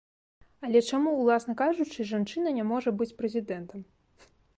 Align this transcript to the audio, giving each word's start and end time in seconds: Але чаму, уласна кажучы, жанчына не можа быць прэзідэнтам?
Але 0.67 0.79
чаму, 0.91 1.11
уласна 1.25 1.55
кажучы, 1.59 2.05
жанчына 2.13 2.53
не 2.57 2.65
можа 2.71 2.95
быць 3.03 3.09
прэзідэнтам? 3.21 3.85